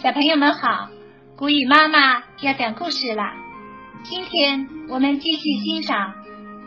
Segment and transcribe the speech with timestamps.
[0.00, 0.90] 小朋友们好，
[1.36, 3.34] 古语妈妈要讲故事啦。
[4.04, 6.14] 今天我们继续欣赏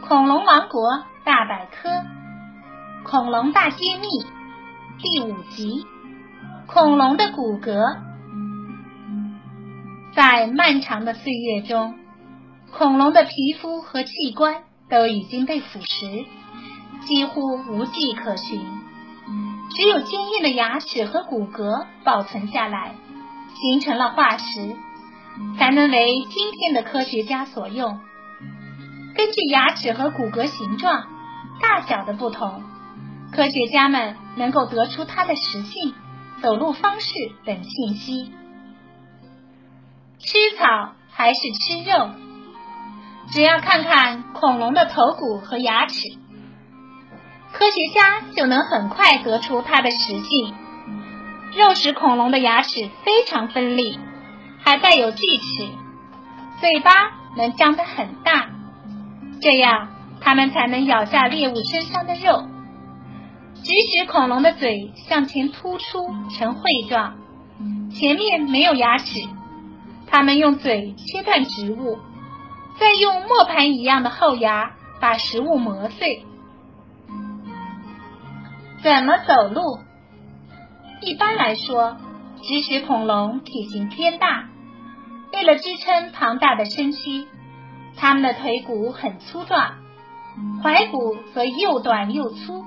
[0.06, 1.90] 《恐龙王国大百科：
[3.06, 4.08] 恐龙大揭秘》
[5.00, 5.86] 第五集
[6.68, 7.72] 《恐龙的骨骼》。
[10.14, 11.96] 在漫长的岁月中，
[12.70, 16.26] 恐龙的皮肤和器官都已经被腐蚀，
[17.06, 18.60] 几乎无迹可寻，
[19.70, 22.94] 只有坚硬的牙齿和骨骼保存下来。
[23.62, 24.76] 形成了化石，
[25.58, 28.00] 才能为今天的科学家所用。
[29.16, 31.06] 根据牙齿和骨骼形状、
[31.62, 32.64] 大小的不同，
[33.32, 35.94] 科学家们能够得出它的食性、
[36.42, 37.14] 走路方式
[37.46, 38.34] 等信息。
[40.20, 42.10] 吃草还是吃肉？
[43.32, 46.10] 只要看看恐龙的头骨和牙齿，
[47.54, 50.56] 科学家就能很快得出它的食性。
[51.56, 54.00] 肉食恐龙的牙齿非常锋利，
[54.64, 55.68] 还带有锯齿，
[56.62, 56.92] 嘴巴
[57.36, 58.50] 能张得很大，
[59.42, 59.90] 这样
[60.22, 62.48] 它们才能咬下猎物身上的肉。
[63.56, 67.16] 植食恐龙的嘴向前突出呈喙状，
[67.94, 69.28] 前面没有牙齿，
[70.08, 72.00] 它们用嘴切断植物，
[72.80, 74.72] 再用磨盘一样的后牙
[75.02, 76.26] 把食物磨碎。
[78.82, 79.80] 怎么走路？
[81.04, 81.98] 一般来说，
[82.44, 84.50] 植食恐龙体型偏大，
[85.34, 87.28] 为了支撑庞大的身躯，
[87.98, 89.78] 它们的腿骨很粗壮，
[90.64, 92.64] 踝骨则又短又粗。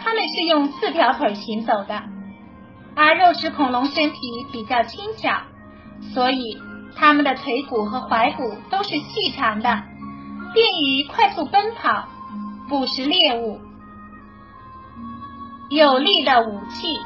[0.00, 2.02] 它们是用四条腿行走的，
[2.96, 4.18] 而肉食恐龙身体
[4.52, 5.42] 比较轻巧，
[6.12, 6.58] 所以
[6.96, 9.84] 它们的腿骨和踝骨都是细长的，
[10.54, 12.08] 便于快速奔跑、
[12.68, 13.60] 捕食猎物。
[15.70, 16.98] 有力的武器。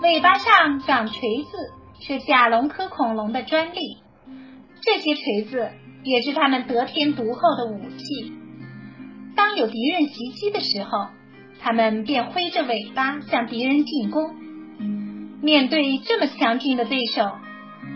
[0.00, 1.50] 尾巴上长锤子
[2.00, 3.98] 是甲龙科恐龙的专利，
[4.80, 5.72] 这些锤子
[6.04, 8.32] 也是它们得天独厚的武器。
[9.34, 11.08] 当有敌人袭击的时候，
[11.60, 14.36] 它们便挥着尾巴向敌人进攻。
[15.42, 17.32] 面对这么强劲的对手，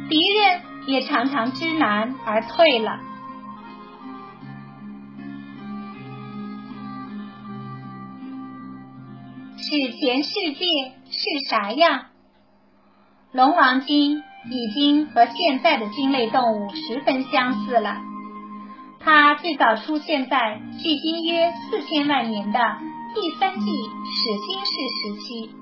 [0.09, 2.99] 敌人也常常知难而退了。
[9.57, 11.01] 史前世界。
[11.23, 12.07] 是啥样？
[13.31, 17.99] 龙王鲸已经和现在的鲸类动物十分相似了。
[18.99, 22.59] 它最早出现在距今约四千万年的
[23.15, 25.55] 第三纪始新世时期。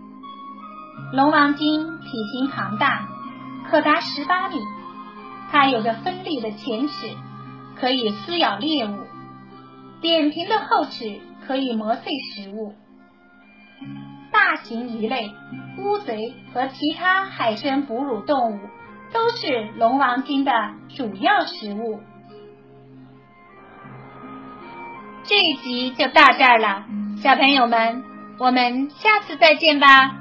[1.13, 3.07] 龙王鲸体型庞大，
[3.69, 4.57] 可达十八米。
[5.53, 6.95] 它有着锋利的前齿，
[7.79, 8.97] 可以撕咬猎物；
[10.01, 12.75] 扁平的后齿可以磨碎食物。
[14.51, 15.31] 大型鱼类、
[15.79, 18.59] 乌贼和其他海生哺乳动物
[19.13, 20.51] 都是龙王鲸的
[20.89, 22.01] 主要食物。
[25.23, 26.85] 这一集就到这儿了，
[27.23, 28.03] 小朋友们，
[28.41, 30.17] 我们下次再见吧。